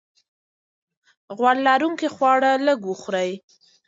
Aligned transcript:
غوړ 1.37 1.55
لرونکي 1.67 2.07
خواړه 2.15 2.51
لږ 2.67 2.79
وخورئ. 2.87 3.31